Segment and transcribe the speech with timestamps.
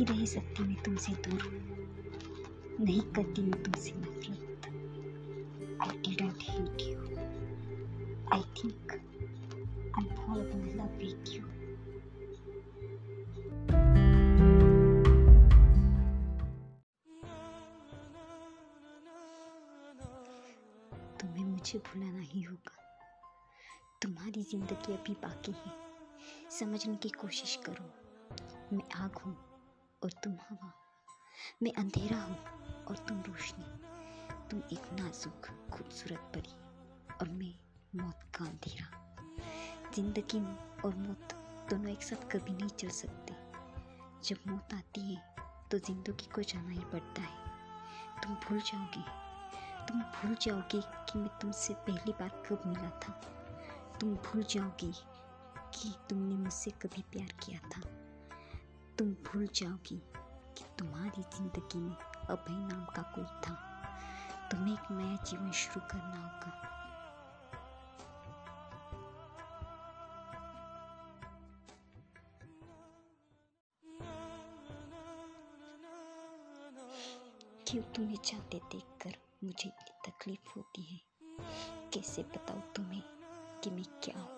[0.00, 1.42] नहीं रह सकती मैं तुमसे दूर।
[2.80, 4.66] नहीं करती मैं तुमसे नफरत।
[5.82, 6.98] I didn't hate you
[8.32, 8.92] I think
[9.98, 11.42] I fall in love with you
[21.20, 22.76] तुम्हें मुझे भुलाना ही होगा।
[24.02, 25.72] तुम्हारी ज़िंदगी अभी बाकी है।
[26.58, 27.92] समझने की कोशिश करो।
[28.72, 29.36] मैं आग हूँ।
[30.02, 30.72] और तुम हवा।
[31.62, 32.36] मैं अंधेरा हूँ
[32.84, 33.64] और तुम रोशनी।
[34.50, 36.54] तुम एक नाजुक, खूबसूरत परी
[37.20, 37.54] और मैं
[38.02, 38.86] मौत का अंधेरा।
[39.94, 40.40] ज़िंदगी
[40.84, 41.34] और मौत
[41.70, 43.34] दोनों एक साथ कभी नहीं चल सकते।
[44.24, 45.34] जब मौत आती है
[45.70, 47.38] तो ज़िंदगी को जाना ही पड़ता है।
[48.22, 49.04] तुम भूल जाओगे।
[49.86, 53.12] तुम भूल जाओगे कि मैं तुमसे पहली बार कब मिला था।
[54.00, 54.92] तुम भूल जाओगे
[55.74, 57.99] कि तुमने मुझसे कभी प्यार किया था।
[59.00, 59.96] तुम भूल जाओगी
[60.58, 61.96] कि तुम्हारी ज़िंदगी में
[62.30, 63.54] अभय नाम का कोई था।
[64.50, 66.52] तुम्हें एक नया जीवन शुरू करना होगा।
[77.66, 81.00] क्यों तुम्हें चाहते देखकर मुझे इतनी तकलीफ़ होती है?
[81.94, 83.02] कैसे बताऊँ तुम्हें
[83.64, 84.30] कि मैं क्या हूँ?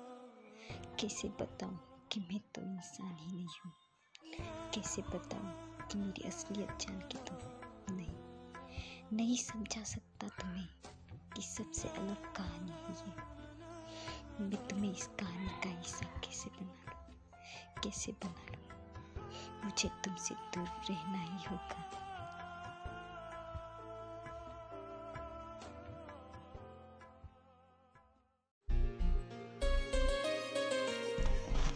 [1.00, 1.80] कैसे बताऊँ
[2.12, 3.91] कि मैं तो इंसान ही नहीं हूँ?
[4.40, 10.66] कैसे बताऊँ कि मेरी असलियत जान के तुम नहीं नहीं समझा सकता तुम्हें
[11.36, 17.04] कि सबसे अलग कहानी है ये। मैं तुम्हें इस कहानी का हिस्सा कैसे बना लूँ?
[17.84, 19.64] कैसे बना लूँ?
[19.64, 21.88] मुझे तुमसे दूर रहना ही होगा।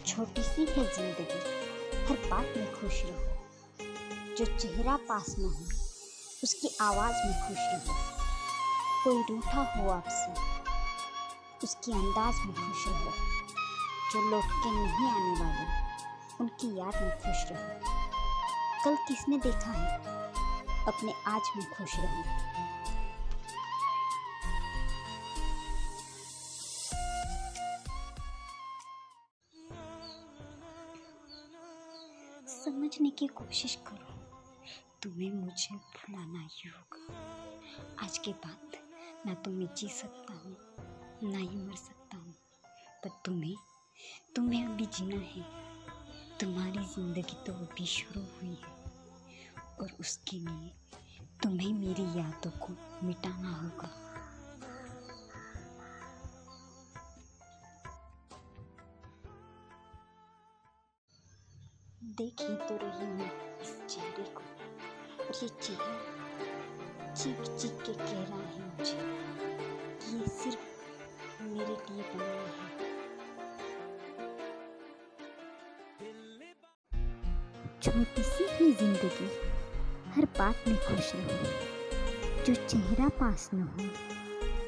[0.07, 1.66] छोटी सी है ज़िंदगी।
[2.07, 3.37] हर बात में खुश रहो।
[4.35, 5.65] जो चेहरा पास न हो,
[6.45, 7.95] उसकी आवाज़ में खुश रहो।
[9.05, 10.33] कोई रूठा हो आपसे,
[11.65, 13.13] उसके अंदाज में खुश रहो।
[14.13, 15.87] जो लौट के नहीं आने वाले,
[16.41, 17.97] उनकी याद में खुश रहो।
[18.85, 19.99] कल किसने देखा है?
[20.87, 22.66] अपने आज में खुश रहो।
[33.57, 34.15] कोशिश करो।
[35.03, 37.15] तुम्हें मुझे भुलाना ही होगा।
[38.05, 38.77] आज के बाद
[39.27, 40.57] ना तो मैं जी सकता हूँ,
[41.33, 42.35] ना ही मर सकता हूँ।
[43.05, 43.57] पर तुम्हें
[44.37, 45.43] तुम्हें अभी जीना है।
[46.39, 48.75] तुम्हारी ज़िंदगी तो अभी शुरू हुई है।
[49.81, 50.71] और उसके लिए
[51.43, 54.03] तुम्हें मेरी यादों को मिटाना होगा।
[62.03, 64.43] देख तो रही मैं। इस चेहरे को
[65.25, 68.99] और ये चेहरा चीख चीख के कह रहा है मुझे
[70.03, 72.75] कि ये सिर्फ़ मेरे लिए बना है
[77.83, 79.27] छोटी सी ही ज़िंदगी,
[80.15, 83.91] हर बात में खुश रहो। जो चेहरा पास न हो,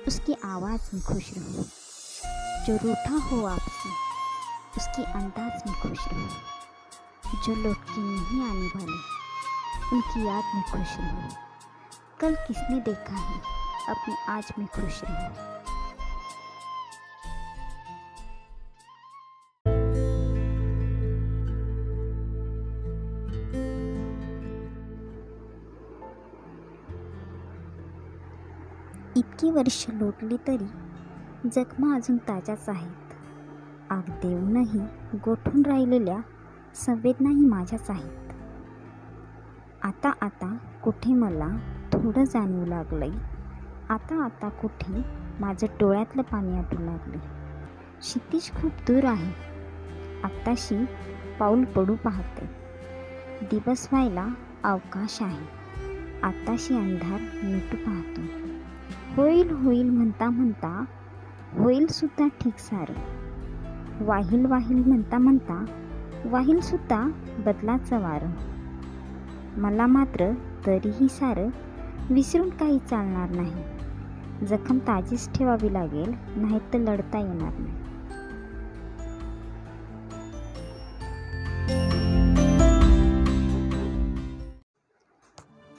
[0.08, 1.64] उसकी आवाज़ में खुश रहो।
[2.66, 3.90] जो रूठा हो आपसे,
[4.76, 6.57] उसकी अंदाज में खुश रहो।
[7.36, 8.96] जो लौट के नहीं आने वाले
[9.92, 11.28] उनकी याद में खुश रहो।
[12.20, 13.40] कल किसने देखा है,
[13.88, 15.46] अपने आज में खुश रहो।
[29.16, 30.68] इतकी वर्ष लोटली तरी,
[31.48, 36.20] जखमा अजून ताज्याच आहेत आग देऊनही गोठून राहिलेल्या
[36.74, 38.32] संवेदनाही माझ्याच आहेत.
[39.82, 41.48] आता आता कुठे मला
[41.92, 43.10] थोडं जाणवू लागलंय.
[43.88, 45.02] आता आता कुठे
[45.40, 47.18] माझं डोळ्यातलं पाणी आटू लागले
[47.98, 49.32] क्षितिज खूप दूर आहे.
[50.24, 50.84] आत्ताशी
[51.40, 52.50] पाऊल पडू पाहते.
[53.42, 54.26] दिवस व्हायला
[54.64, 55.58] अवकाश आहे.
[56.22, 58.22] आत्ताशी अंधार मिटू पाहतो.
[59.16, 60.84] होईल होईल म्हणता म्हणता
[61.52, 63.18] होईल सुद्धा ठीक सारं.
[64.04, 65.64] वाहील वाहील म्हणता म्हणता
[66.24, 67.06] वाहीलसुद्धा
[67.38, 68.30] बदलाचं वारं.
[69.60, 70.32] मला मात्र
[70.66, 71.48] तरीही सारं
[72.10, 73.64] विसरून काही चालणार नाही.
[74.46, 77.88] जखम ताजीच ठेवावी लागेल नाही तर लढता येणार नाही.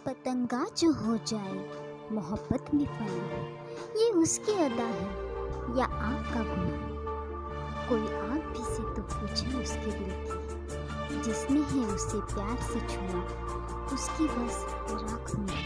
[0.05, 1.57] पतंगा जो हो जाए
[2.11, 3.37] मोहब्बत में फना
[3.95, 5.07] ये उसकी अदा है
[5.79, 6.98] या आपका गुना.
[7.89, 13.21] कोई आग भी से तो पूछे उसके दिल की, जिसने है उसे प्यार से छुआ,
[13.93, 15.59] उसकी बस राख में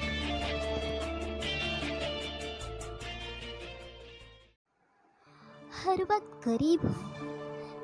[5.84, 6.94] हर वक्त करीब हो,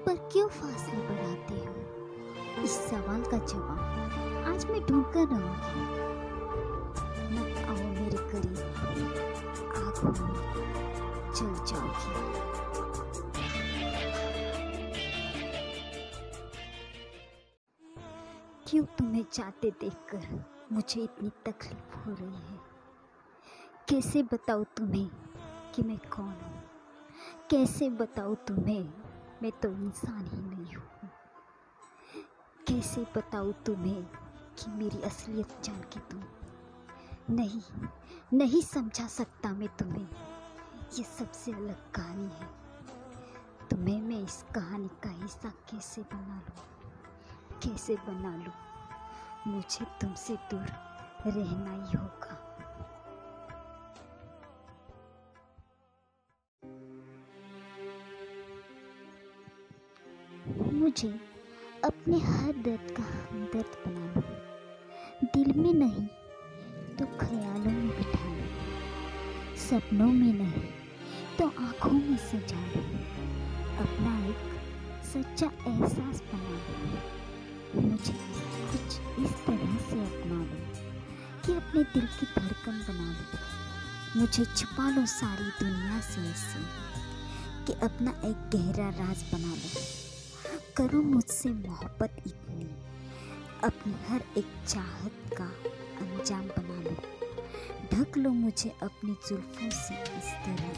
[0.06, 2.64] पर क्यों फासले बढ़ाते हो?
[2.64, 5.84] इस सवाल का जवाब आज मैं ढूंढ कर रहूँगी।
[7.36, 8.60] मत आओ मेरे करीब
[9.78, 10.34] आँखों में
[11.34, 12.39] चल जाओगी।
[18.70, 22.60] क्यों तुम्हें जाते देखकर मुझे इतनी तकलीफ़ हो रही है?
[23.90, 25.10] कैसे बताऊँ तुम्हें
[25.76, 26.64] कि मैं कौन हूँ?
[27.50, 28.94] कैसे बताऊँ तुम्हें
[29.44, 31.10] मैं तो इंसान ही नहीं हूँ?
[32.68, 34.04] कैसे बताऊँ तुम्हें
[34.58, 36.24] कि मेरी असलियत जान के तुम
[37.30, 37.62] नहीं
[38.34, 40.08] नहीं समझा सकता मैं तुम्हें?
[40.98, 42.50] ये सबसे अलग कहानी है।
[43.70, 46.79] तुम्हें मैं इस कहानी का हिस्सा कैसे बना लूँ?
[47.64, 48.54] कैसे बना लूँ।
[49.48, 50.68] मुझे तुमसे दूर
[51.26, 52.38] रहना ही होगा।
[60.74, 61.10] मुझे
[61.86, 64.22] अपने हर दर्द का हमदर्द बना लो
[65.34, 66.06] दिल में नहीं
[66.98, 70.64] तो ख्यालों में बिठा लो सपनों में नहीं
[71.38, 72.82] तो आँखों में सजा लो
[73.84, 74.50] अपना एक
[75.14, 77.19] सच्चा एहसास बना लो
[77.76, 78.14] मुझे
[78.72, 80.60] कुछ इस तरह से अपना लो
[81.46, 86.60] कि अपने दिल की धड़कन बना लो। मुझे छुपा लो सारी दुनिया से ऐसे
[87.66, 89.82] कि अपना एक गहरा राज बना लो।
[90.78, 92.70] करो मुझसे मोहब्बत इतनी,
[93.64, 95.46] अपनी हर एक चाहत का
[96.02, 96.96] अंजाम बना लो।
[97.94, 100.74] ढक लो मुझे अपनी जुल्फों से इस तरह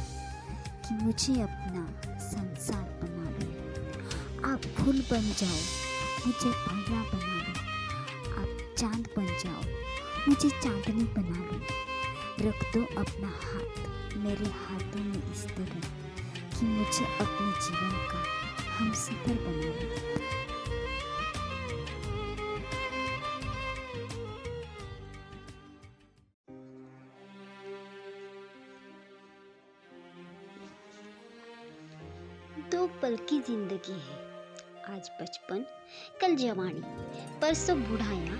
[0.87, 5.90] कि मुझे अपना संसार बना लो। आप फूल बन जाओ।
[6.25, 7.53] मुझे भंवरा बना लो।
[8.41, 9.61] आप चाँद बन जाओ।
[10.27, 11.59] मुझे चांदनी बना लो।
[12.41, 15.81] रख दो अपना हाथ मेरे हाथों में इस तरह
[16.59, 18.23] कि मुझे अपने जीवन का
[18.77, 19.71] हम सफ़र बना
[32.71, 34.30] दो पल की ज़िंदगी है।
[34.91, 35.65] आज बचपन,
[36.21, 36.81] कल जवानी,
[37.39, 38.35] परसों बुढ़ाया,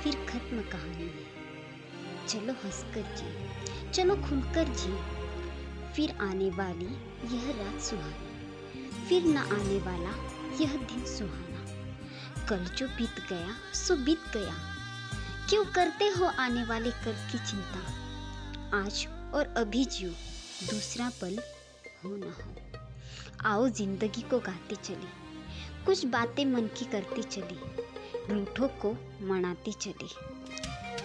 [0.00, 4.96] फिर खत्म कहानी है। चलो हंसकर जिए, चलो खुलकर जिए,
[5.92, 6.86] फिर आने वाली
[7.36, 10.10] यह रात सुहानी, फिर न आने वाला
[10.60, 14.54] यह दिन सुहाना। कल जो बीत गया, सो बीत गया।
[15.50, 17.80] क्यों करते हो आने वाले कल की चिंता?
[18.78, 20.10] आज और अभी जियो,
[20.70, 21.38] दूसरा पल
[22.04, 22.54] हो ना हो।
[23.48, 25.27] आओ ज़िंदगी को गाते चले।
[25.86, 27.60] कुछ बातें मन की करती चली,
[28.34, 28.92] रूठों को
[29.22, 30.08] मनाती चली।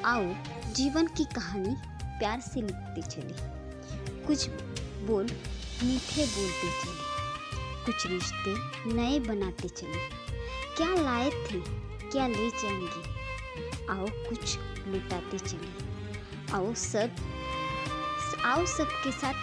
[0.06, 0.24] आओ,
[0.74, 1.76] जीवन की कहानी
[2.20, 3.34] प्यार से लिखते चले।
[4.26, 4.50] कुछ
[5.08, 5.24] बोल
[5.84, 7.14] मीठे बोलते चले।
[7.86, 8.56] कुछ रिश्ते
[8.94, 10.10] नए बनाते चले।
[10.78, 11.60] क्या लाए थे,
[12.10, 13.14] क्या ले जाएँगे?
[13.90, 15.72] आओ, कुछ लुटाते चले।
[16.54, 17.16] आओ, सब,
[18.46, 19.34] आओ, सबके साथ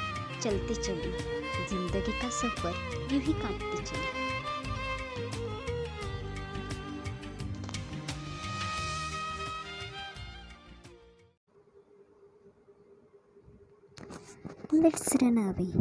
[0.40, 4.19] चलते चले। ज़िंदगी का सफ़र यूँ ही काटते चले।
[14.72, 15.74] Let's run away.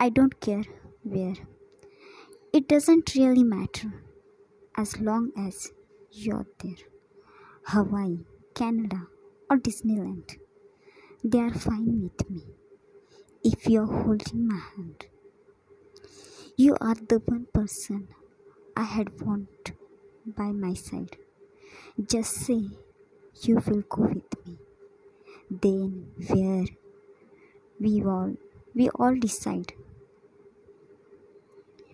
[0.00, 0.64] I don't care
[1.04, 1.36] where.
[2.52, 4.02] It doesn't really matter
[4.76, 5.72] as long as
[6.10, 6.82] you're there.
[7.66, 8.18] Hawaii,
[8.54, 9.06] Canada,
[9.48, 10.38] or Disneyland.
[11.22, 12.42] They are fine with me
[13.44, 15.06] if you're holding my hand.
[16.56, 18.08] You are the one person
[18.76, 19.72] I had want
[20.26, 21.16] by my side.
[22.04, 22.62] Just say
[23.42, 24.58] you will go with me.
[25.48, 26.66] Then where
[27.79, 28.33] we all
[28.73, 29.73] we all decide.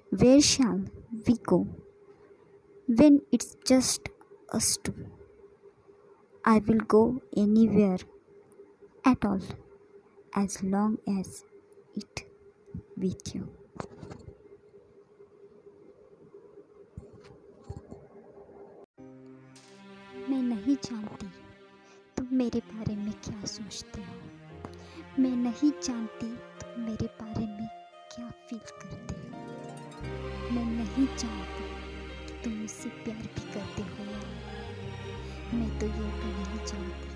[0.10, 0.82] Where shall
[1.28, 1.68] we go
[2.88, 4.10] when it's just
[4.52, 4.96] us two?
[6.44, 8.00] I will go anywhere
[9.06, 9.40] at all
[10.36, 11.44] as long as
[11.96, 12.26] it
[12.98, 13.48] with you.
[20.30, 21.28] मैं नहीं जानती
[22.18, 24.25] तुम मेरे बारे में क्या सोचते हो
[25.19, 26.27] मैं नहीं जानती
[26.61, 27.69] तुम मेरे बारे में
[28.15, 29.29] क्या फील करते हो।
[30.55, 31.69] मैं नहीं जानती
[32.27, 34.05] कि तुम मुझसे प्यार भी करते हो
[35.53, 37.09] मैं तो ये भी नहीं जानती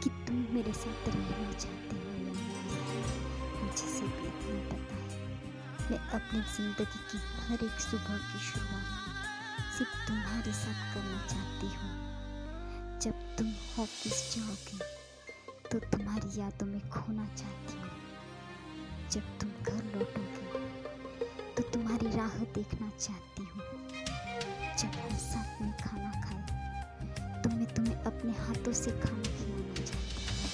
[0.00, 2.34] कि तुम मेरे साथ रहना चाहते हो या
[3.62, 5.24] मुझे सिर्फ़ इतना पता है,
[5.90, 11.94] मैं अपनी ज़िंदगी की हर एक सुबह की शुरुआत सिर्फ़ तुम्हारे साथ करना चाहती हूँ।
[13.00, 13.48] जब तुम
[13.82, 14.94] ऑफ़िस जाओगे
[15.72, 17.90] तो तुम्हारी यादों में खोना चाहती हूँ।
[19.12, 20.60] जब तुम घर लौटोगे
[21.56, 23.64] तो तुम्हारी राह देखना चाहती हूँ।
[24.78, 26.42] जब हम साथ में खाना खाए
[27.42, 30.46] तो मैं तुम्हें अपने हाथों से खाना खिलाना चाहती हूँ।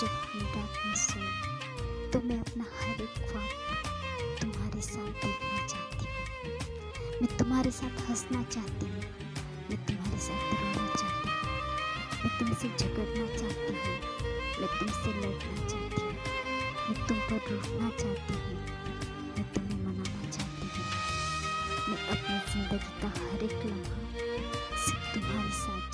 [0.00, 3.50] जब हम रात में सोए तो मैं अपना हर एक ख्वाब
[4.40, 9.02] तुम्हारे साथ देखना चाहती हूँ। मैं तुम्हारे साथ हंसना चाहती हूँ।
[9.70, 10.65] मैं तुम्हारे साथ
[12.56, 13.96] तुमसे झगड़ना चाहती हूँ,
[14.60, 16.12] मैं तुमसे लड़ना चाहती हूँ,
[16.86, 18.56] मैं तुम पर रोकना चाहती हूँ,
[19.36, 20.86] मैं तुम्हें मनाना चाहती हूँ।
[21.88, 24.00] मैं अपनी ज़िंदगी का हर एक लम्हा
[24.84, 25.85] सिर्फ़ तुम्हारे साथ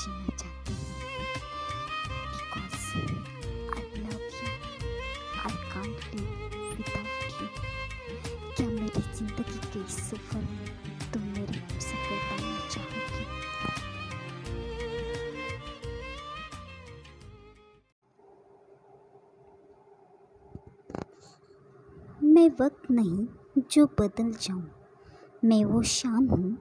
[22.61, 23.27] वक्त नहीं
[23.59, 24.71] जो बदल जाऊँ।
[25.45, 26.59] मैं वो शाम हूँ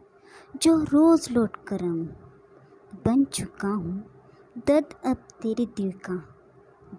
[0.61, 2.05] जो रोज़ लौट कर आऊँ।
[3.05, 4.03] बन चुका हूँ
[4.67, 6.35] दर्द अब तेरे दिल का।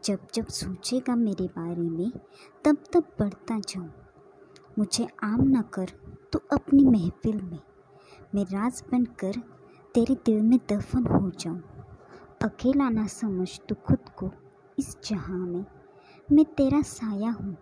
[0.05, 2.11] जब जब सोचेगा मेरे बारे में,
[2.65, 3.91] तब तब बढ़ता जाऊँ।
[4.79, 5.91] मुझे आम न कर
[6.33, 7.59] तो अपनी महफिल में।
[8.35, 9.33] मैं राज बन कर
[9.95, 11.63] तेरे दिल में दफन हो जाऊँ।
[12.43, 14.31] अकेला ना समझ तो खुद को
[14.79, 15.65] इस जहाँ में।
[16.33, 17.57] मैं तेरा साया हूँ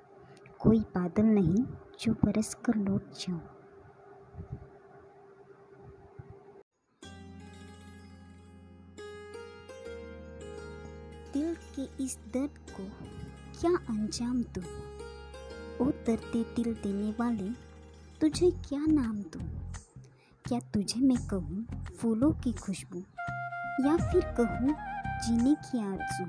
[0.62, 1.64] कोई बादल नहीं
[2.00, 3.40] जो बरस कर लौट जाऊँ।
[11.34, 12.84] दिल के इस दर्द को
[13.60, 14.64] क्या अंजाम दूँ?
[15.80, 17.50] ओ दर्द दिल देने वाले,
[18.20, 19.42] तुझे क्या नाम दूँ?
[20.48, 22.98] क्या तुझे मैं कहूँ फूलों की खुशबू?
[23.86, 24.74] या फिर कहूँ
[25.20, 26.24] जीने की आरज़ू?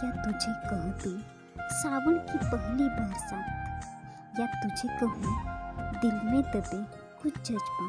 [0.00, 1.37] क्या तुझे कह दूँ
[1.72, 5.36] सावन की पहली बरसात। या तुझे कहूँ,
[6.00, 6.82] दिल में दबे
[7.22, 7.88] कुछ जज्बा।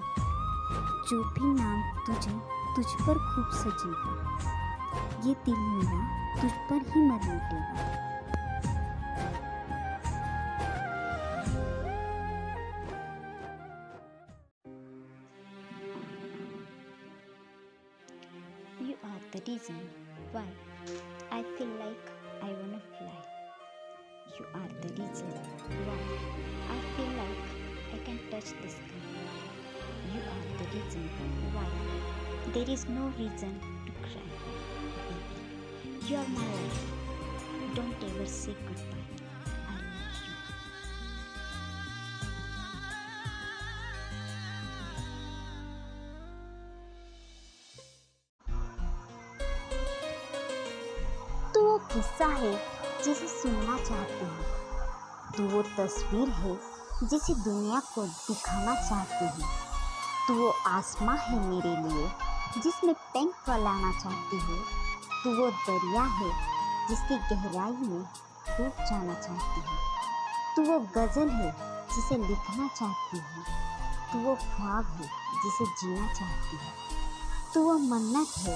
[1.10, 2.38] जो भी नाम तुझे,
[2.76, 4.40] तुझ पर खूब सजेगा।
[5.26, 8.10] ये दिल मेरा तुझ पर ही मर मिटेगा
[18.82, 19.80] You are the reason
[20.34, 20.48] why
[21.32, 22.29] I feel like.
[24.40, 25.28] You are the reason
[25.86, 26.00] why
[26.72, 27.48] I feel like
[27.94, 29.02] I can touch the sky.
[30.14, 31.10] You are the reason
[31.54, 31.68] why
[32.54, 34.30] there is no reason to cry.
[35.10, 36.86] Baby, you are my life.
[37.76, 38.99] Don't ever say goodbye.
[51.94, 52.54] किस्सा है
[53.04, 54.44] जिसे सुनना चाहते हैं।
[55.38, 56.58] तो वो तस्वीर है
[57.04, 59.50] जिसे दुनिया को दिखाना चाहते हैं।
[60.28, 62.10] तो वो आसमां है मेरे लिए,
[62.62, 64.60] जिसमें पेंट फैलाना चाहती हूँ।
[65.24, 66.30] तो वो दरिया है
[66.90, 68.04] जिसकी गहराई में
[68.50, 69.78] डूब जाना चाहती हूँ।
[70.56, 71.52] तो वो गज़ल है
[71.96, 73.44] जिसे लिखना चाहती हूँ।
[74.12, 75.10] तो वो ख्वाब है
[75.44, 76.72] जिसे जीना चाहती हूँ।
[77.54, 78.56] तो वो मन्नत है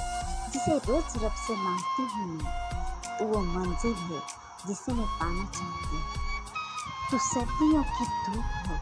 [0.51, 2.82] जिसे रोज़ रब से मांगती हूँ मैं।
[3.23, 4.21] वो मंजिल है
[4.67, 6.03] जिसे मैं पाना चाहती हूँ।
[7.11, 8.79] तू सर्दियों की धूप है,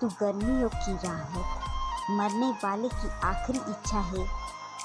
[0.00, 4.26] तू गर्मियों की राहत मरने वाले की आखिरी इच्छा है,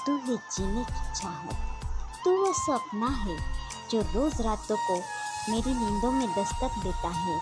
[0.06, 3.36] तू है जीने की चाहत तू वो सपना है
[3.90, 4.94] जो रोज़ रातों को
[5.48, 7.38] मेरी नींदों में दस्तक देता है।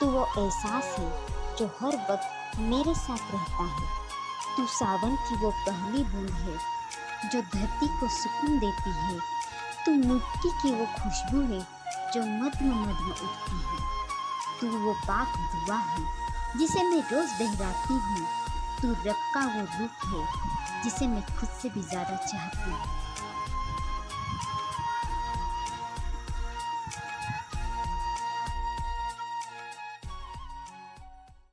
[0.00, 1.10] तू वो एहसास है
[1.56, 3.88] जो हर वक्त मेरे साथ रहता है।
[4.56, 6.56] तू सावन की वो पहली बूंद है
[7.30, 9.18] जो धरती को सुकून देती है।
[9.86, 11.60] तू मिट्टी की वो खुशबू है
[12.14, 13.78] जो मध्य मध्य उठती है।
[14.60, 18.26] तू वो पाक दुआ है जिसे मैं रोज़ बहराती हूँ।
[18.80, 23.05] तू रब का वो रूप है जिसे मैं खुद से भी ज़्यादा चाहती हूँ।